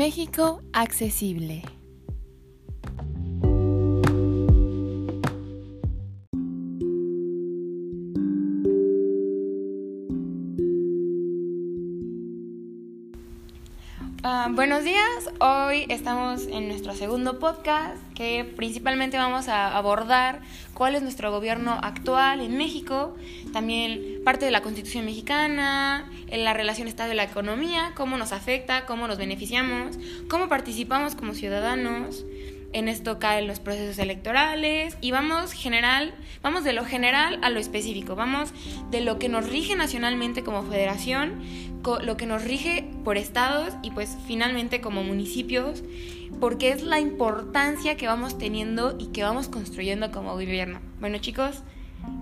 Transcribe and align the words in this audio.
México 0.00 0.62
accesible. 0.72 1.79
Ah, 14.22 14.48
buenos 14.52 14.84
días, 14.84 15.30
hoy 15.38 15.86
estamos 15.88 16.46
en 16.46 16.68
nuestro 16.68 16.94
segundo 16.94 17.38
podcast 17.38 17.96
que 18.14 18.44
principalmente 18.44 19.16
vamos 19.16 19.48
a 19.48 19.74
abordar 19.74 20.42
cuál 20.74 20.94
es 20.94 21.00
nuestro 21.00 21.30
gobierno 21.30 21.78
actual 21.82 22.42
en 22.42 22.58
México, 22.58 23.16
también 23.54 24.20
parte 24.22 24.44
de 24.44 24.50
la 24.50 24.60
constitución 24.60 25.06
mexicana, 25.06 26.10
en 26.26 26.44
la 26.44 26.52
relación 26.52 26.86
Estado 26.86 27.14
y 27.14 27.16
la 27.16 27.24
economía, 27.24 27.92
cómo 27.96 28.18
nos 28.18 28.32
afecta, 28.32 28.84
cómo 28.84 29.08
nos 29.08 29.16
beneficiamos, 29.16 29.98
cómo 30.28 30.50
participamos 30.50 31.14
como 31.14 31.32
ciudadanos, 31.32 32.26
en 32.72 32.88
esto 32.88 33.18
caen 33.18 33.46
los 33.46 33.58
procesos 33.58 33.98
electorales 33.98 34.96
y 35.00 35.10
vamos 35.10 35.52
general, 35.52 36.14
vamos 36.42 36.62
de 36.62 36.72
lo 36.72 36.84
general 36.84 37.38
a 37.42 37.50
lo 37.50 37.58
específico, 37.58 38.14
vamos 38.14 38.52
de 38.90 39.00
lo 39.00 39.18
que 39.18 39.28
nos 39.28 39.48
rige 39.48 39.74
nacionalmente 39.74 40.44
como 40.44 40.62
federación, 40.62 41.42
lo 42.02 42.16
que 42.16 42.26
nos 42.26 42.44
rige 42.44 42.88
por 43.04 43.16
estados 43.16 43.74
y 43.82 43.90
pues 43.90 44.16
finalmente 44.26 44.80
como 44.80 45.02
municipios, 45.02 45.82
porque 46.40 46.70
es 46.70 46.82
la 46.82 47.00
importancia 47.00 47.96
que 47.96 48.06
vamos 48.06 48.38
teniendo 48.38 48.96
y 48.98 49.06
que 49.06 49.22
vamos 49.22 49.48
construyendo 49.48 50.10
como 50.10 50.32
gobierno. 50.32 50.80
Bueno 51.00 51.18
chicos, 51.18 51.62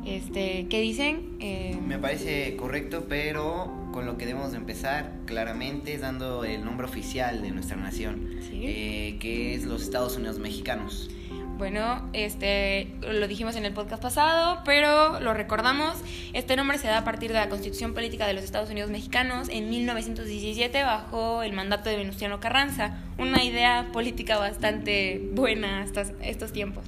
este, 0.04 0.66
¿qué 0.68 0.80
dicen? 0.80 1.36
Eh, 1.40 1.76
Me 1.86 1.98
parece 1.98 2.56
correcto, 2.56 3.06
pero 3.08 3.72
con 3.92 4.06
lo 4.06 4.16
que 4.16 4.26
debemos 4.26 4.54
empezar 4.54 5.12
claramente 5.26 5.94
es 5.94 6.00
dando 6.00 6.44
el 6.44 6.64
nombre 6.64 6.86
oficial 6.86 7.42
de 7.42 7.50
nuestra 7.50 7.76
nación, 7.76 8.28
eh, 8.52 9.16
que 9.20 9.54
es 9.54 9.64
los 9.64 9.82
Estados 9.82 10.16
Unidos 10.16 10.38
mexicanos. 10.38 11.10
Bueno, 11.58 12.08
este 12.12 12.94
lo 13.00 13.26
dijimos 13.26 13.56
en 13.56 13.64
el 13.64 13.72
podcast 13.74 14.00
pasado, 14.00 14.62
pero 14.64 15.18
lo 15.18 15.34
recordamos. 15.34 15.96
Este 16.32 16.54
nombre 16.54 16.78
se 16.78 16.86
da 16.86 16.98
a 16.98 17.04
partir 17.04 17.32
de 17.32 17.38
la 17.40 17.48
Constitución 17.48 17.94
Política 17.94 18.28
de 18.28 18.32
los 18.32 18.44
Estados 18.44 18.70
Unidos 18.70 18.90
Mexicanos 18.90 19.48
en 19.48 19.68
1917 19.68 20.84
bajo 20.84 21.42
el 21.42 21.52
mandato 21.52 21.90
de 21.90 21.96
Venustiano 21.96 22.38
Carranza. 22.38 23.02
Una 23.18 23.42
idea 23.42 23.88
política 23.92 24.38
bastante 24.38 25.30
buena 25.32 25.82
hasta 25.82 26.02
estos 26.22 26.52
tiempos. 26.52 26.84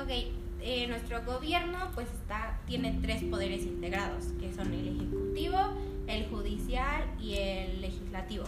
Ok, 0.00 0.10
eh, 0.62 0.88
nuestro 0.88 1.22
gobierno 1.22 1.78
pues 1.94 2.08
está, 2.08 2.58
tiene 2.66 2.98
tres 3.02 3.22
poderes 3.22 3.62
integrados, 3.62 4.32
que 4.40 4.52
son 4.52 4.74
el 4.74 4.96
ejecutivo, 4.96 5.58
el 6.08 6.26
judicial 6.26 7.04
y 7.20 7.34
el 7.34 7.80
legislativo. 7.80 8.46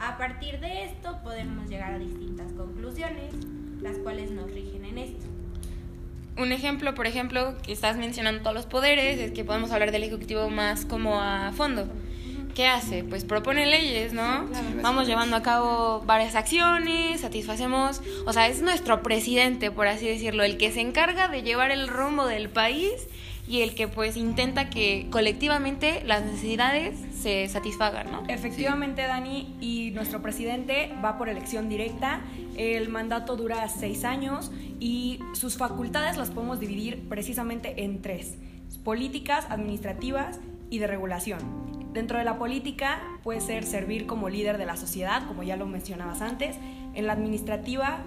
A 0.00 0.18
partir 0.18 0.58
de 0.58 0.82
esto 0.82 1.20
podemos 1.22 1.68
llegar 1.68 1.94
a 1.94 1.98
distintas 2.00 2.52
conclusiones, 2.54 3.32
las 3.80 3.96
cuales 3.98 4.30
nos 4.30 4.50
rigen 4.52 4.84
en 4.84 4.98
esto. 4.98 5.26
Un 6.38 6.52
ejemplo, 6.52 6.94
por 6.94 7.06
ejemplo, 7.06 7.54
que 7.62 7.72
estás 7.72 7.96
mencionando 7.96 8.42
todos 8.42 8.54
los 8.54 8.66
poderes, 8.66 9.18
es 9.18 9.32
que 9.32 9.44
podemos 9.44 9.70
hablar 9.70 9.90
del 9.90 10.02
Ejecutivo 10.02 10.50
más 10.50 10.84
como 10.84 11.20
a 11.20 11.52
fondo. 11.52 11.88
¿Qué 12.54 12.66
hace? 12.66 13.04
Pues 13.04 13.24
propone 13.24 13.66
leyes, 13.66 14.14
¿no? 14.14 14.46
Vamos 14.82 15.06
llevando 15.06 15.36
a 15.36 15.42
cabo 15.42 16.02
varias 16.06 16.34
acciones, 16.34 17.20
satisfacemos, 17.20 18.00
o 18.24 18.32
sea, 18.32 18.48
es 18.48 18.62
nuestro 18.62 19.02
presidente, 19.02 19.70
por 19.70 19.86
así 19.88 20.06
decirlo, 20.06 20.42
el 20.42 20.56
que 20.56 20.72
se 20.72 20.80
encarga 20.80 21.28
de 21.28 21.42
llevar 21.42 21.70
el 21.70 21.86
rumbo 21.86 22.26
del 22.26 22.48
país 22.48 23.08
y 23.48 23.60
el 23.60 23.74
que 23.74 23.88
pues 23.88 24.16
intenta 24.16 24.70
que 24.70 25.06
colectivamente 25.10 26.02
las 26.04 26.24
necesidades 26.24 26.98
se 27.14 27.48
satisfagan, 27.48 28.10
¿no? 28.10 28.24
Efectivamente, 28.28 29.02
Dani, 29.02 29.56
y 29.60 29.90
nuestro 29.92 30.20
presidente 30.20 30.92
va 31.04 31.16
por 31.16 31.28
elección 31.28 31.68
directa, 31.68 32.20
el 32.56 32.88
mandato 32.88 33.36
dura 33.36 33.68
seis 33.68 34.04
años 34.04 34.50
y 34.80 35.20
sus 35.34 35.56
facultades 35.56 36.16
las 36.16 36.30
podemos 36.30 36.58
dividir 36.58 37.08
precisamente 37.08 37.84
en 37.84 38.02
tres, 38.02 38.36
políticas, 38.84 39.46
administrativas 39.48 40.40
y 40.70 40.78
de 40.78 40.86
regulación. 40.86 41.38
Dentro 41.92 42.18
de 42.18 42.24
la 42.24 42.38
política 42.38 43.00
puede 43.22 43.40
ser 43.40 43.64
servir 43.64 44.06
como 44.06 44.28
líder 44.28 44.58
de 44.58 44.66
la 44.66 44.76
sociedad, 44.76 45.26
como 45.26 45.42
ya 45.42 45.56
lo 45.56 45.66
mencionabas 45.66 46.20
antes. 46.20 46.56
En 46.94 47.06
la 47.06 47.14
administrativa 47.14 48.04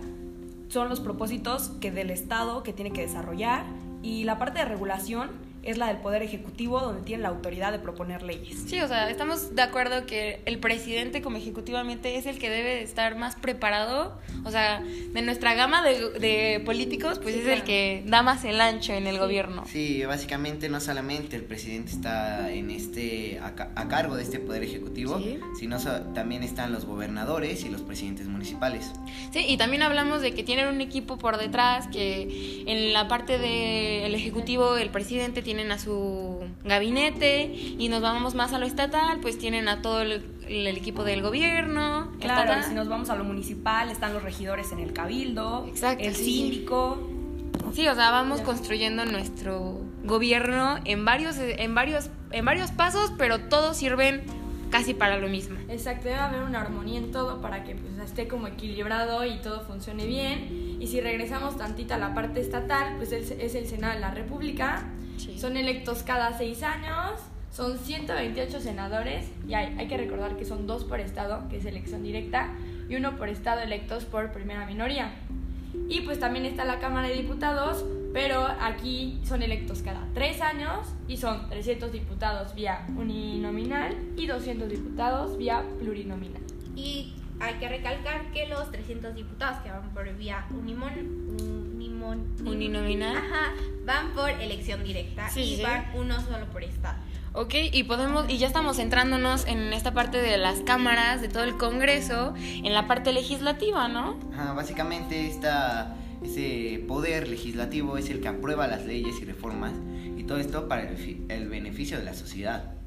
son 0.67 0.89
los 0.89 0.99
propósitos 0.99 1.69
que 1.81 1.91
del 1.91 2.11
Estado 2.11 2.61
que 2.61 2.71
tiene 2.71 2.91
que 2.91 3.01
desarrollar 3.01 3.65
y 4.01 4.23
la 4.23 4.37
parte 4.37 4.59
de 4.59 4.65
regulación 4.65 5.29
es 5.63 5.77
la 5.77 5.87
del 5.87 5.97
Poder 5.97 6.23
Ejecutivo, 6.23 6.79
donde 6.79 7.01
tiene 7.01 7.23
la 7.23 7.29
autoridad 7.29 7.71
de 7.71 7.79
proponer 7.79 8.23
leyes. 8.23 8.63
Sí, 8.67 8.79
o 8.81 8.87
sea, 8.87 9.09
estamos 9.09 9.55
de 9.55 9.61
acuerdo 9.61 10.05
que 10.05 10.41
el 10.45 10.59
presidente 10.59 11.21
como 11.21 11.37
ejecutivamente 11.37 12.15
es 12.17 12.25
el 12.25 12.39
que 12.39 12.49
debe 12.49 12.81
estar 12.81 13.17
más 13.17 13.35
preparado, 13.35 14.17
o 14.45 14.51
sea, 14.51 14.81
de 14.81 15.21
nuestra 15.21 15.55
gama 15.55 15.83
de, 15.83 16.61
políticos, 16.65 17.19
pues 17.19 17.35
es 17.35 17.47
el 17.47 17.63
que 17.63 18.03
da 18.05 18.21
más 18.21 18.43
el 18.45 18.61
ancho 18.61 18.93
en 18.93 19.07
el 19.07 19.17
gobierno. 19.17 19.63
Sí, 19.65 20.05
básicamente 20.05 20.69
no 20.69 20.79
solamente 20.79 21.35
el 21.35 21.43
presidente 21.43 21.91
está 21.91 22.51
en 22.51 22.69
este 22.71 23.39
a, 23.39 23.87
cargo 23.87 24.15
de 24.15 24.23
este 24.23 24.39
Poder 24.39 24.63
Ejecutivo, 24.63 25.19
sino 25.57 25.79
también 26.13 26.43
están 26.43 26.71
los 26.71 26.85
gobernadores 26.85 27.63
y 27.63 27.69
los 27.69 27.81
presidentes 27.81 28.27
municipales. 28.27 28.91
Sí, 29.31 29.45
y 29.47 29.57
también 29.57 29.83
hablamos 29.83 30.21
de 30.21 30.33
que 30.33 30.43
tienen 30.43 30.67
un 30.67 30.81
equipo 30.81 31.17
por 31.17 31.37
detrás, 31.37 31.87
que 31.87 32.63
en 32.65 32.93
la 32.93 33.07
parte 33.07 33.37
del 33.37 34.13
Ejecutivo 34.13 34.77
el 34.77 34.89
presidente 34.89 35.41
tienen 35.49 35.71
a 35.71 35.79
su 35.79 36.47
gabinete 36.63 37.45
y 37.79 37.89
nos 37.89 38.03
vamos 38.03 38.35
más 38.35 38.53
a 38.53 38.59
lo 38.59 38.67
estatal, 38.67 39.19
pues 39.19 39.39
tienen 39.39 39.67
a 39.67 39.81
todo 39.81 40.03
el, 40.03 40.21
equipo 40.47 41.03
del 41.03 41.23
gobierno. 41.23 42.11
Claro, 42.19 42.61
si 42.67 42.75
nos 42.75 42.87
vamos 42.87 43.09
a 43.09 43.15
lo 43.15 43.23
municipal, 43.23 43.89
están 43.89 44.13
los 44.13 44.21
regidores 44.21 44.71
en 44.73 44.77
el 44.77 44.93
cabildo, 44.93 45.67
el 45.97 46.15
síndico. 46.15 46.99
Sí, 47.73 47.87
o 47.87 47.95
sea, 47.95 48.11
vamos 48.11 48.41
construyendo 48.41 49.05
nuestro 49.05 49.81
gobierno 50.03 50.77
en 50.85 51.03
varios, 51.03 51.37
en 51.39 51.73
varios, 51.73 52.11
en 52.29 52.45
varios 52.45 52.69
pasos, 52.69 53.11
pero 53.17 53.39
todos 53.39 53.75
sirven 53.75 54.21
casi 54.69 54.93
para 54.93 55.17
lo 55.17 55.29
mismo. 55.29 55.57
Exacto, 55.67 56.09
debe 56.09 56.19
haber 56.19 56.43
una 56.43 56.61
armonía 56.61 56.99
en 56.99 57.11
todo 57.11 57.41
para 57.41 57.63
que 57.63 57.73
pues, 57.73 57.97
esté 58.07 58.27
como 58.27 58.45
equilibrado 58.45 59.25
y 59.25 59.39
todo 59.39 59.61
funcione 59.61 60.05
bien. 60.05 60.68
Y 60.79 60.87
si 60.87 61.01
regresamos 61.01 61.57
tantito 61.57 61.93
a 61.93 61.97
la 61.97 62.13
parte 62.13 62.39
estatal, 62.39 62.95
pues 62.97 63.11
es, 63.11 63.31
es 63.31 63.55
el 63.55 63.67
Senado 63.67 63.93
de 63.93 63.99
la 63.99 64.11
República, 64.11 64.83
son 65.37 65.57
electos 65.57 66.03
cada 66.03 66.37
seis 66.37 66.63
años, 66.63 67.19
son 67.51 67.77
128 67.77 68.61
senadores 68.61 69.29
y 69.47 69.53
hay, 69.53 69.75
hay 69.77 69.87
que 69.87 69.97
recordar 69.97 70.37
que 70.37 70.45
son 70.45 70.67
dos 70.67 70.85
por 70.85 70.99
estado, 70.99 71.47
que 71.49 71.57
es 71.57 71.65
elección 71.65 72.03
directa, 72.03 72.49
y 72.87 72.95
uno 72.95 73.17
por 73.17 73.29
estado 73.29 73.61
electos 73.61 74.05
por 74.05 74.31
primera 74.31 74.65
minoría. 74.65 75.13
Y 75.87 76.01
pues 76.01 76.19
también 76.19 76.45
está 76.45 76.65
la 76.65 76.79
Cámara 76.79 77.07
de 77.07 77.15
Diputados, 77.15 77.85
pero 78.13 78.45
aquí 78.61 79.19
son 79.23 79.43
electos 79.43 79.81
cada 79.81 80.07
tres 80.13 80.41
años 80.41 80.87
y 81.07 81.17
son 81.17 81.49
300 81.49 81.91
diputados 81.91 82.55
vía 82.55 82.87
uninominal 82.95 83.95
y 84.17 84.25
200 84.25 84.69
diputados 84.69 85.37
vía 85.37 85.63
plurinominal. 85.79 86.41
Y 86.75 87.13
hay 87.39 87.55
que 87.55 87.69
recalcar 87.69 88.31
que 88.31 88.47
los 88.47 88.71
300 88.71 89.15
diputados 89.15 89.59
que 89.63 89.71
van 89.71 89.89
por 89.91 90.11
vía 90.15 90.45
unimon, 90.51 91.69
uninominal 92.45 93.17
van 93.85 94.13
por 94.13 94.29
elección 94.29 94.83
directa 94.83 95.29
y 95.35 95.61
van 95.61 95.91
uno 95.95 96.19
solo 96.21 96.45
por 96.47 96.63
estado. 96.63 96.97
Ok, 97.33 97.53
y 97.71 97.83
podemos, 97.83 98.27
y 98.29 98.39
ya 98.39 98.47
estamos 98.47 98.77
centrándonos 98.77 99.45
en 99.47 99.71
esta 99.71 99.93
parte 99.93 100.17
de 100.17 100.37
las 100.37 100.61
cámaras, 100.61 101.21
de 101.21 101.29
todo 101.29 101.43
el 101.43 101.57
Congreso, 101.57 102.33
en 102.37 102.73
la 102.73 102.87
parte 102.87 103.13
legislativa, 103.13 103.87
¿no? 103.87 104.17
básicamente 104.55 105.27
esta, 105.27 105.95
ese 106.23 106.83
poder 106.87 107.27
legislativo 107.27 107.97
es 107.97 108.09
el 108.09 108.19
que 108.19 108.29
aprueba 108.29 108.67
las 108.67 108.85
leyes 108.85 109.21
y 109.21 109.25
reformas, 109.25 109.73
y 110.17 110.23
todo 110.23 110.39
esto 110.39 110.67
para 110.67 110.89
el 110.89 111.49
beneficio 111.49 111.99
de 111.99 112.03
la 112.03 112.15
sociedad. 112.15 112.78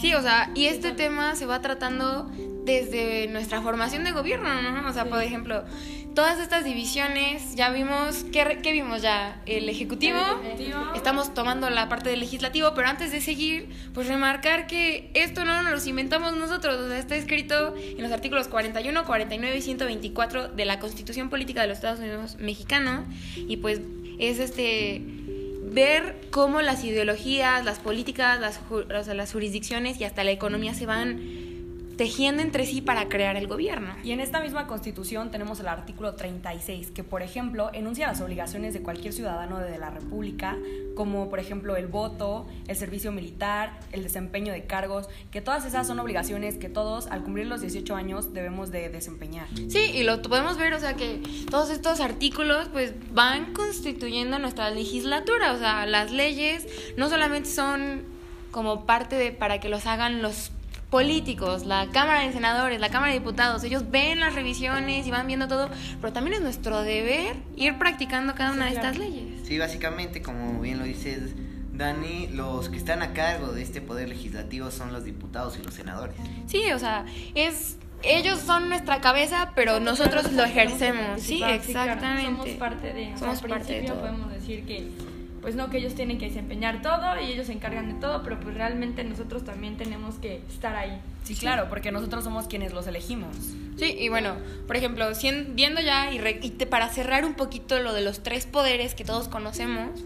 Sí, 0.00 0.14
o 0.14 0.22
sea, 0.22 0.50
y 0.54 0.66
este 0.66 0.92
tema 0.92 1.34
se 1.36 1.46
va 1.46 1.60
tratando 1.60 2.30
desde 2.64 3.28
nuestra 3.28 3.62
formación 3.62 4.04
de 4.04 4.12
gobierno, 4.12 4.60
¿no? 4.60 4.88
O 4.88 4.92
sea, 4.92 5.06
por 5.06 5.22
ejemplo, 5.22 5.64
todas 6.14 6.40
estas 6.40 6.64
divisiones, 6.64 7.54
ya 7.54 7.70
vimos, 7.70 8.24
¿qué, 8.32 8.58
qué 8.62 8.72
vimos 8.72 9.02
ya? 9.02 9.40
El 9.46 9.68
ejecutivo, 9.68 10.18
estamos 10.94 11.32
tomando 11.32 11.70
la 11.70 11.88
parte 11.88 12.10
del 12.10 12.20
legislativo, 12.20 12.72
pero 12.74 12.88
antes 12.88 13.12
de 13.12 13.20
seguir, 13.20 13.68
pues 13.94 14.08
remarcar 14.08 14.66
que 14.66 15.10
esto 15.14 15.44
no 15.44 15.62
nos 15.62 15.84
lo 15.84 15.90
inventamos 15.90 16.36
nosotros, 16.36 16.76
o 16.80 16.88
sea, 16.88 16.98
está 16.98 17.16
escrito 17.16 17.74
en 17.76 18.02
los 18.02 18.12
artículos 18.12 18.48
41, 18.48 19.04
49 19.04 19.56
y 19.56 19.62
124 19.62 20.48
de 20.48 20.64
la 20.64 20.78
Constitución 20.80 21.30
Política 21.30 21.62
de 21.62 21.68
los 21.68 21.78
Estados 21.78 22.00
Unidos 22.00 22.36
Mexicanos, 22.40 23.04
y 23.36 23.58
pues 23.58 23.80
es 24.18 24.38
este 24.40 25.02
ver 25.66 26.16
cómo 26.30 26.62
las 26.62 26.84
ideologías, 26.84 27.64
las 27.64 27.78
políticas, 27.78 28.40
las, 28.40 28.60
las 29.08 29.32
jurisdicciones 29.32 30.00
y 30.00 30.04
hasta 30.04 30.24
la 30.24 30.30
economía 30.30 30.74
se 30.74 30.86
van 30.86 31.35
tejiendo 31.96 32.42
entre 32.42 32.66
sí 32.66 32.80
para 32.80 33.08
crear 33.08 33.36
el 33.36 33.46
gobierno. 33.46 33.94
Y 34.04 34.12
en 34.12 34.20
esta 34.20 34.40
misma 34.40 34.66
constitución 34.66 35.30
tenemos 35.30 35.60
el 35.60 35.68
artículo 35.68 36.14
36, 36.14 36.90
que 36.90 37.04
por 37.04 37.22
ejemplo 37.22 37.70
enuncia 37.72 38.06
las 38.06 38.20
obligaciones 38.20 38.74
de 38.74 38.82
cualquier 38.82 39.12
ciudadano 39.12 39.58
de 39.58 39.78
la 39.78 39.90
República, 39.90 40.56
como 40.94 41.30
por 41.30 41.38
ejemplo 41.38 41.76
el 41.76 41.86
voto, 41.86 42.46
el 42.68 42.76
servicio 42.76 43.12
militar, 43.12 43.78
el 43.92 44.02
desempeño 44.02 44.52
de 44.52 44.64
cargos, 44.64 45.08
que 45.30 45.40
todas 45.40 45.64
esas 45.64 45.86
son 45.86 45.98
obligaciones 45.98 46.56
que 46.56 46.68
todos 46.68 47.06
al 47.06 47.22
cumplir 47.22 47.46
los 47.46 47.60
18 47.62 47.94
años 47.94 48.34
debemos 48.34 48.70
de 48.70 48.88
desempeñar. 48.88 49.46
Sí, 49.68 49.90
y 49.94 50.02
lo 50.02 50.20
podemos 50.22 50.58
ver, 50.58 50.74
o 50.74 50.80
sea 50.80 50.94
que 50.94 51.22
todos 51.50 51.70
estos 51.70 52.00
artículos 52.00 52.68
pues 52.72 52.92
van 53.12 53.52
constituyendo 53.52 54.38
nuestra 54.38 54.70
legislatura, 54.70 55.52
o 55.52 55.58
sea, 55.58 55.86
las 55.86 56.10
leyes 56.10 56.66
no 56.96 57.08
solamente 57.08 57.48
son 57.48 58.02
como 58.50 58.86
parte 58.86 59.16
de 59.16 59.32
para 59.32 59.60
que 59.60 59.68
los 59.68 59.86
hagan 59.86 60.22
los 60.22 60.50
políticos, 60.90 61.66
la 61.66 61.88
Cámara 61.90 62.20
de 62.20 62.32
Senadores, 62.32 62.80
la 62.80 62.90
Cámara 62.90 63.12
de 63.12 63.18
Diputados, 63.18 63.64
ellos 63.64 63.90
ven 63.90 64.20
las 64.20 64.34
revisiones 64.34 65.06
y 65.06 65.10
van 65.10 65.26
viendo 65.26 65.48
todo, 65.48 65.68
pero 66.00 66.12
también 66.12 66.36
es 66.36 66.42
nuestro 66.42 66.82
deber 66.82 67.36
ir 67.56 67.78
practicando 67.78 68.34
cada 68.34 68.52
una 68.52 68.66
de 68.66 68.72
estas 68.72 68.98
leyes. 68.98 69.46
Sí, 69.46 69.58
básicamente, 69.58 70.22
como 70.22 70.60
bien 70.60 70.78
lo 70.78 70.84
dices, 70.84 71.34
Dani, 71.72 72.28
los 72.28 72.68
que 72.68 72.76
están 72.76 73.02
a 73.02 73.12
cargo 73.12 73.48
de 73.48 73.62
este 73.62 73.80
poder 73.80 74.08
legislativo 74.08 74.70
son 74.70 74.92
los 74.92 75.04
diputados 75.04 75.58
y 75.58 75.62
los 75.62 75.74
senadores. 75.74 76.16
Sí, 76.46 76.70
o 76.72 76.78
sea, 76.78 77.04
es 77.34 77.78
ellos 78.02 78.40
son 78.40 78.68
nuestra 78.68 79.00
cabeza, 79.00 79.52
pero 79.54 79.80
nosotros 79.80 80.32
lo 80.32 80.44
ejercemos. 80.44 81.20
Sí, 81.20 81.42
exactamente. 81.42 82.26
somos 82.26 82.48
parte 82.50 82.92
de, 82.92 83.18
somos 83.18 83.40
parte 83.42 83.80
de 83.80 83.86
todo. 83.88 84.00
podemos 84.00 84.32
decir 84.32 84.64
que 84.64 84.88
pues 85.46 85.54
no, 85.54 85.70
que 85.70 85.78
ellos 85.78 85.94
tienen 85.94 86.18
que 86.18 86.26
desempeñar 86.26 86.82
todo 86.82 87.20
y 87.20 87.30
ellos 87.30 87.46
se 87.46 87.52
encargan 87.52 87.86
de 87.86 88.00
todo, 88.00 88.24
pero 88.24 88.40
pues 88.40 88.56
realmente 88.56 89.04
nosotros 89.04 89.44
también 89.44 89.76
tenemos 89.76 90.16
que 90.16 90.42
estar 90.48 90.74
ahí. 90.74 91.00
Sí, 91.22 91.36
claro, 91.36 91.68
porque 91.68 91.92
nosotros 91.92 92.24
somos 92.24 92.48
quienes 92.48 92.72
los 92.72 92.88
elegimos. 92.88 93.36
Sí, 93.76 93.94
y 93.96 94.08
bueno, 94.08 94.34
por 94.66 94.74
ejemplo, 94.74 95.06
viendo 95.54 95.80
ya 95.80 96.12
y, 96.12 96.18
y 96.42 96.50
para 96.50 96.88
cerrar 96.88 97.24
un 97.24 97.34
poquito 97.34 97.78
lo 97.78 97.92
de 97.92 98.00
los 98.00 98.24
tres 98.24 98.44
poderes 98.44 98.96
que 98.96 99.04
todos 99.04 99.28
conocemos, 99.28 100.02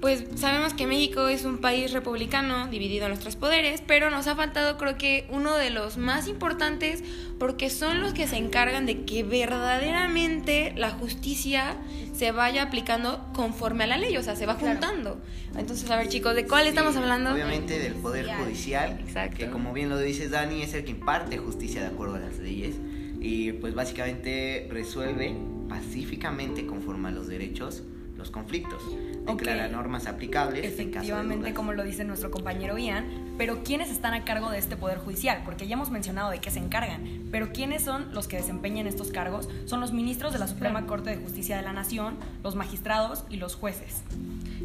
pues 0.00 0.24
sabemos 0.34 0.72
que 0.72 0.86
México 0.86 1.28
es 1.28 1.44
un 1.44 1.58
país 1.58 1.92
republicano 1.92 2.68
dividido 2.68 3.04
en 3.04 3.10
los 3.10 3.20
tres 3.20 3.36
poderes, 3.36 3.82
pero 3.86 4.08
nos 4.10 4.26
ha 4.26 4.34
faltado 4.34 4.78
creo 4.78 4.96
que 4.96 5.26
uno 5.28 5.56
de 5.56 5.70
los 5.70 5.98
más 5.98 6.26
importantes 6.26 7.04
porque 7.38 7.68
son 7.68 8.00
los 8.00 8.14
que 8.14 8.26
se 8.26 8.36
encargan 8.36 8.86
de 8.86 9.04
que 9.04 9.22
verdaderamente 9.22 10.72
la 10.76 10.90
justicia 10.90 11.76
se 12.14 12.32
vaya 12.32 12.62
aplicando 12.62 13.26
conforme 13.34 13.84
a 13.84 13.86
la 13.88 13.98
ley, 13.98 14.16
o 14.16 14.22
sea, 14.22 14.36
se 14.36 14.46
va 14.46 14.54
juntando. 14.54 15.20
Entonces, 15.56 15.90
a 15.90 15.96
ver 15.96 16.08
chicos, 16.08 16.34
¿de 16.34 16.46
cuál 16.46 16.66
estamos 16.66 16.96
hablando? 16.96 17.32
Obviamente 17.32 17.78
del 17.78 17.94
poder 17.94 18.26
judicial, 18.36 18.98
Exacto. 19.00 19.36
que 19.36 19.50
como 19.50 19.72
bien 19.72 19.90
lo 19.90 19.98
dices 19.98 20.30
Dani, 20.30 20.62
es 20.62 20.72
el 20.74 20.84
que 20.84 20.92
imparte 20.92 21.36
justicia 21.38 21.82
de 21.82 21.88
acuerdo 21.88 22.14
a 22.14 22.20
las 22.20 22.38
leyes 22.38 22.76
y 23.20 23.52
pues 23.52 23.74
básicamente 23.74 24.66
resuelve 24.70 25.36
pacíficamente 25.68 26.66
conforme 26.66 27.08
a 27.08 27.12
los 27.12 27.28
derechos 27.28 27.82
los 28.20 28.30
conflictos, 28.30 28.82
declara 29.26 29.66
normas 29.68 30.06
aplicables. 30.06 30.64
Efectivamente, 30.64 31.52
como 31.54 31.72
lo 31.72 31.82
dice 31.82 32.04
nuestro 32.04 32.30
compañero 32.30 32.78
Ian, 32.78 33.34
pero 33.36 33.64
¿quiénes 33.64 33.90
están 33.90 34.14
a 34.14 34.24
cargo 34.24 34.50
de 34.50 34.58
este 34.58 34.76
Poder 34.76 34.98
Judicial? 34.98 35.42
Porque 35.44 35.66
ya 35.66 35.74
hemos 35.74 35.90
mencionado 35.90 36.30
de 36.30 36.38
qué 36.38 36.50
se 36.50 36.58
encargan, 36.58 37.28
pero 37.32 37.52
¿quiénes 37.52 37.82
son 37.82 38.14
los 38.14 38.28
que 38.28 38.36
desempeñan 38.36 38.86
estos 38.86 39.10
cargos? 39.10 39.48
Son 39.64 39.80
los 39.80 39.92
ministros 39.92 40.32
de 40.32 40.38
la 40.38 40.46
Suprema 40.46 40.86
Corte 40.86 41.10
de 41.10 41.16
Justicia 41.16 41.56
de 41.56 41.62
la 41.62 41.72
Nación, 41.72 42.18
los 42.44 42.54
magistrados 42.54 43.24
y 43.30 43.36
los 43.36 43.56
jueces. 43.56 44.02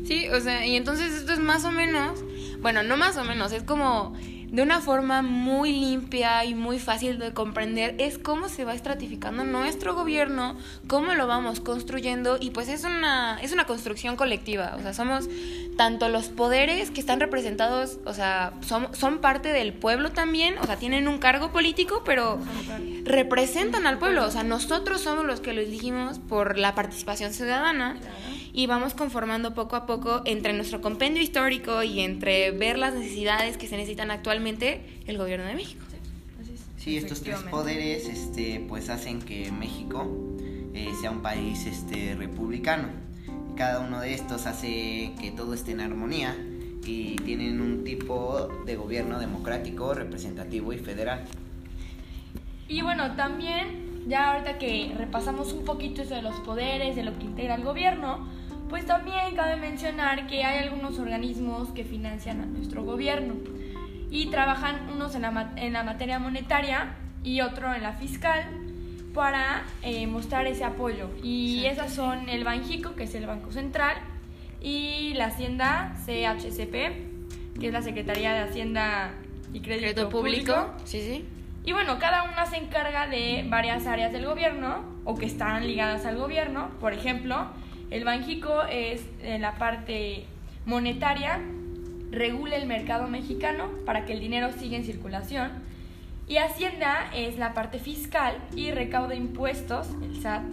Sí, 0.04 0.28
o 0.30 0.40
sea, 0.42 0.66
y 0.68 0.76
entonces 0.76 1.14
esto 1.14 1.34
es 1.34 1.40
más 1.40 1.66
o 1.66 1.72
menos, 1.72 2.24
bueno, 2.60 2.84
no 2.84 2.98
más 2.98 3.18
o 3.18 3.24
menos, 3.24 3.52
es 3.54 3.64
como 3.64 4.14
de 4.52 4.62
una 4.62 4.82
forma 4.82 5.22
muy 5.22 5.72
limpia 5.72 6.46
y 6.46 6.56
muy 6.56 6.80
fácil 6.80 7.20
de 7.20 7.34
comprender 7.34 7.96
es 7.98 8.18
cómo 8.18 8.50
se 8.50 8.66
va 8.66 8.74
estratificando 8.74 9.44
nuestro 9.44 9.96
gobierno, 9.96 10.56
cómo 10.88 11.14
lo 11.14 11.28
vamos 11.28 11.60
construyendo 11.60 12.38
y 12.40 12.52
pues 12.52 12.70
es 12.70 12.84
una 12.84 13.40
es 13.42 13.52
una 13.52 13.66
construcción 13.66 14.16
colectiva, 14.16 14.76
o 14.78 14.82
sea, 14.82 14.94
somos 14.94 15.28
tanto 15.78 16.10
los 16.10 16.30
poderes 16.30 16.92
que 16.92 17.00
están 17.00 17.20
representados, 17.20 18.00
o 18.06 18.14
sea, 18.14 18.54
son, 18.62 18.94
son 18.96 19.20
parte 19.20 19.50
del 19.50 19.74
pueblo 19.74 20.12
también, 20.12 20.58
o 20.60 20.66
sea, 20.66 20.78
tienen 20.78 21.08
un 21.08 21.18
cargo 21.18 21.52
político, 21.52 22.02
pero 22.06 22.40
representan 23.04 23.86
al 23.88 23.98
pueblo, 24.00 24.26
o 24.26 24.32
sea, 24.32 24.44
nosotros 24.44 25.02
somos 25.02 25.26
los 25.26 25.42
que 25.42 25.54
lo 25.54 25.62
elegimos 25.62 26.20
por 26.20 26.58
la 26.58 26.76
participación 26.76 27.34
ciudadana 27.34 27.98
y 28.54 28.68
vamos 28.68 28.94
conformando 28.94 29.54
poco 29.54 29.76
a 29.76 29.86
poco 29.86 30.22
entre 30.26 30.54
nuestro 30.54 30.82
compendio 30.82 31.22
histórico 31.22 31.84
y 31.84 32.00
entre 32.00 32.52
ver 32.52 32.78
las 32.78 32.94
necesidades 32.94 33.58
que 33.58 33.68
se 33.68 33.76
necesitan 33.76 34.12
actualmente 34.12 34.82
el 35.08 35.18
gobierno 35.18 35.46
de 35.46 35.56
México. 35.56 35.84
Sí, 36.78 36.98
estos 36.98 37.22
tres 37.22 37.40
poderes 37.50 38.08
este, 38.08 38.64
pues 38.70 38.90
hacen 38.90 39.20
que 39.20 39.52
México 39.52 40.08
eh, 40.76 40.92
sea 41.02 41.10
un 41.10 41.24
país 41.24 41.66
este, 41.66 42.16
republicano. 42.16 42.90
Cada 43.56 43.80
uno 43.80 44.02
de 44.02 44.14
estos 44.14 44.48
hace 44.48 45.14
que 45.22 45.32
todo 45.32 45.54
esté 45.54 45.72
en 45.72 45.80
armonía 45.80 46.36
y 46.86 47.16
tienen 47.16 47.62
un 47.62 47.86
tipo 47.86 48.50
de 48.66 48.76
gobierno 48.76 49.18
democrático, 49.18 49.94
representativo 49.94 50.74
y 50.74 50.78
federal. 50.78 51.24
Y 52.68 52.82
bueno, 52.82 53.16
también, 53.16 54.04
ya 54.08 54.34
ahorita 54.34 54.58
que 54.58 54.94
repasamos 54.98 55.54
un 55.54 55.64
poquito 55.64 56.02
eso 56.02 56.16
de 56.16 56.22
los 56.22 56.36
poderes, 56.42 56.98
de 56.98 57.04
lo 57.04 57.18
que 57.18 57.24
integra 57.24 57.56
el 57.56 57.64
gobierno, 57.64 58.28
pues 58.70 58.86
también 58.86 59.36
cabe 59.38 59.56
mencionar 59.56 60.28
que 60.28 60.44
hay 60.44 60.68
algunos 60.68 61.00
organismos 61.00 61.70
que 61.70 61.86
financian 61.86 62.42
a 62.42 62.46
nuestro 62.46 62.84
gobierno 62.84 63.36
y 64.12 64.26
trabajan 64.28 64.90
unos 64.94 65.16
en 65.16 65.22
la, 65.22 65.54
en 65.56 65.72
la 65.72 65.84
materia 65.84 66.20
monetaria 66.20 66.96
y 67.24 67.40
otro 67.40 67.74
en 67.74 67.84
la 67.84 67.94
fiscal 67.94 68.65
para 69.16 69.64
eh, 69.82 70.06
mostrar 70.06 70.46
ese 70.46 70.64
apoyo. 70.64 71.10
Y 71.24 71.66
esas 71.66 71.94
son 71.94 72.30
el 72.30 72.44
Banjico, 72.44 72.96
que 72.96 73.06
es 73.06 73.16
el 73.16 73.26
Banco 73.26 73.52
Central, 73.52 73.96
y 74.62 75.14
la 75.16 75.28
Hacienda 75.28 75.96
CHCP, 76.06 77.60
que 77.60 77.68
es 77.68 77.74
la 77.74 77.82
Secretaría 77.82 78.34
de 78.34 78.42
Hacienda 78.42 79.14
y 79.54 79.62
Crédito, 79.62 80.10
Público. 80.10 80.74
Sí, 80.84 81.02
sí. 81.02 81.26
Y 81.64 81.72
bueno, 81.72 81.98
cada 81.98 82.24
una 82.24 82.46
se 82.46 82.58
encarga 82.58 83.08
de 83.08 83.46
varias 83.50 83.88
áreas 83.88 84.12
del 84.12 84.26
gobierno 84.26 84.84
o 85.04 85.16
que 85.16 85.26
están 85.26 85.66
ligadas 85.66 86.06
al 86.06 86.18
gobierno. 86.18 86.70
Por 86.80 86.94
ejemplo, 86.94 87.48
el 87.90 88.04
Banjico 88.04 88.64
es 88.64 89.04
en 89.24 89.42
la 89.42 89.56
parte 89.56 90.26
monetaria, 90.66 91.40
regula 92.12 92.56
el 92.58 92.68
mercado 92.68 93.08
mexicano 93.08 93.70
para 93.86 94.06
que 94.06 94.14
el 94.14 94.20
dinero 94.20 94.52
siga 94.52 94.78
en 94.78 94.84
circulación. 94.84 95.52
Y 96.28 96.38
Hacienda 96.38 97.12
es 97.14 97.38
la 97.38 97.54
parte 97.54 97.78
fiscal 97.78 98.38
y 98.56 98.72
recauda 98.72 99.14
impuestos, 99.14 99.88
el 100.02 100.22
SAT, 100.22 100.44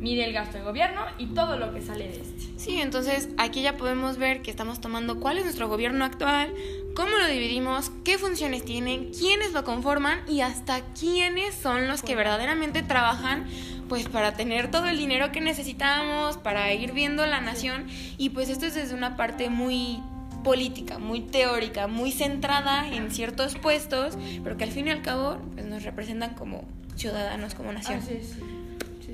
mide 0.00 0.24
el 0.24 0.32
gasto 0.32 0.56
de 0.56 0.64
gobierno 0.64 1.02
y 1.18 1.26
todo 1.26 1.58
lo 1.58 1.74
que 1.74 1.82
sale 1.82 2.08
de 2.08 2.22
este. 2.22 2.40
Sí, 2.56 2.80
entonces 2.80 3.28
aquí 3.36 3.60
ya 3.60 3.76
podemos 3.76 4.16
ver 4.16 4.40
que 4.40 4.50
estamos 4.50 4.80
tomando 4.80 5.20
cuál 5.20 5.36
es 5.36 5.44
nuestro 5.44 5.68
gobierno 5.68 6.06
actual, 6.06 6.54
cómo 6.94 7.18
lo 7.18 7.26
dividimos, 7.26 7.92
qué 8.02 8.16
funciones 8.16 8.64
tienen, 8.64 9.12
quiénes 9.12 9.52
lo 9.52 9.62
conforman 9.62 10.20
y 10.26 10.40
hasta 10.40 10.80
quiénes 10.98 11.54
son 11.54 11.86
los 11.86 12.02
que 12.02 12.16
verdaderamente 12.16 12.82
trabajan 12.82 13.46
pues 13.90 14.08
para 14.08 14.34
tener 14.34 14.70
todo 14.70 14.86
el 14.86 14.96
dinero 14.96 15.32
que 15.32 15.40
necesitamos, 15.40 16.36
para 16.36 16.72
ir 16.72 16.92
viendo 16.92 17.26
la 17.26 17.40
nación 17.40 17.86
y 18.16 18.30
pues 18.30 18.48
esto 18.48 18.66
es 18.66 18.74
desde 18.74 18.94
una 18.94 19.16
parte 19.16 19.50
muy 19.50 20.00
política, 20.42 20.98
muy 20.98 21.20
teórica, 21.20 21.86
muy 21.86 22.12
centrada 22.12 22.88
en 22.88 23.10
ciertos 23.10 23.56
puestos, 23.56 24.16
pero 24.42 24.56
que 24.56 24.64
al 24.64 24.70
fin 24.70 24.86
y 24.86 24.90
al 24.90 25.02
cabo 25.02 25.38
pues, 25.54 25.66
nos 25.66 25.82
representan 25.82 26.34
como 26.34 26.64
ciudadanos, 26.96 27.54
como 27.54 27.72
nación. 27.72 28.00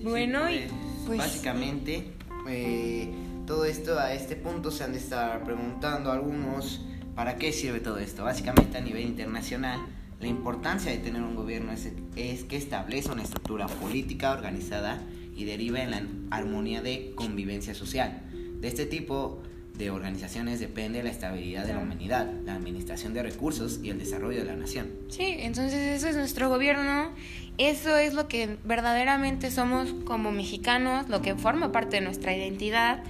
bueno, 0.02 0.50
y 0.50 0.59
pues, 0.59 0.71
pues 1.06 1.18
básicamente 1.18 2.12
eh, 2.49 3.11
todo 3.47 3.64
esto 3.64 3.99
a 3.99 4.12
este 4.12 4.37
punto 4.37 4.71
se 4.71 4.85
han 4.85 4.92
de 4.92 4.99
estar 4.99 5.45
preguntando 5.45 6.11
algunos 6.11 6.83
para 7.14 7.37
qué 7.37 7.52
sirve 7.52 7.80
todo 7.80 7.99
esto. 7.99 8.25
Básicamente 8.25 8.78
a 8.78 8.80
nivel 8.80 9.02
internacional 9.02 9.80
la 10.21 10.28
importancia 10.28 10.90
de 10.90 10.99
tener 10.99 11.23
un 11.23 11.35
gobierno 11.35 11.73
es, 11.73 12.45
que 12.45 12.56
establece 12.56 13.11
una 13.11 13.23
estructura 13.23 13.66
política 13.66 14.33
organizada 14.33 15.02
y 15.37 15.45
deriva 15.45 15.83
en 15.83 15.90
la 15.90 16.02
armonía 16.30 16.80
de 16.80 17.12
convivencia 17.14 17.75
social. 17.75 18.23
De 18.61 18.68
este 18.68 18.87
tipo 18.87 19.42
de 19.78 19.90
organizaciones 19.90 20.61
depende 20.61 21.02
la 21.02 21.11
estabilidad 21.11 21.66
de 21.66 21.75
la 21.75 21.80
humanidad, 21.80 22.30
la 22.45 22.54
administración 22.54 23.14
de 23.14 23.23
recursos 23.23 23.80
y 23.83 23.90
el 23.90 23.99
desarrollo 23.99 24.38
de 24.38 24.45
la 24.45 24.56
nación. 24.56 24.88
Sí, 25.09 25.37
entonces 25.38 25.80
eso 25.97 26.09
es 26.09 26.16
nuestro 26.16 26.49
gobierno, 26.49 27.11
eso 27.59 27.97
es 27.97 28.14
lo 28.14 28.28
que 28.28 28.56
verdaderamente 28.64 29.50
somos 29.50 29.95
como 30.04 30.33
mexicanos, 30.33 31.09
lo 31.09 31.23
que 31.23 31.35
forma 31.35 31.73
parte 31.73 31.97
de 31.97 32.02
nuestra 32.02 32.37
identidad 32.37 33.02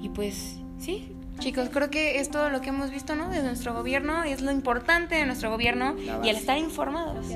y 0.00 0.08
pues 0.10 0.56
sí, 0.78 1.08
Chicos, 1.38 1.68
creo 1.70 1.90
que 1.90 2.18
es 2.18 2.30
todo 2.30 2.48
lo 2.48 2.60
que 2.60 2.70
hemos 2.70 2.90
visto, 2.90 3.14
¿no? 3.14 3.28
De 3.28 3.42
nuestro 3.42 3.74
gobierno, 3.74 4.24
es 4.24 4.40
lo 4.40 4.50
importante 4.50 5.16
de 5.16 5.26
nuestro 5.26 5.50
gobierno 5.50 5.94
y 6.24 6.28
el 6.30 6.36
estar 6.36 6.56
informados. 6.56 7.26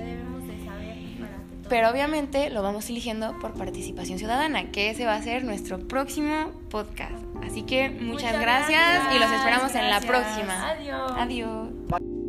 Pero 1.71 1.89
obviamente 1.89 2.51
lo 2.51 2.63
vamos 2.63 2.91
eligiendo 2.91 3.39
por 3.39 3.55
participación 3.55 4.19
ciudadana, 4.19 4.73
que 4.73 4.91
ese 4.91 5.07
va 5.07 5.15
a 5.15 5.23
ser 5.23 5.45
nuestro 5.45 5.79
próximo 5.79 6.51
podcast. 6.69 7.25
Así 7.43 7.63
que 7.63 7.89
muchas, 7.89 8.39
gracias, 8.39 9.15
y 9.15 9.19
los 9.19 9.31
esperamos 9.31 9.75
en 9.77 9.89
la 9.89 10.01
próxima. 10.01 10.71
Adiós. 10.71 11.13
Adiós. 11.17 12.20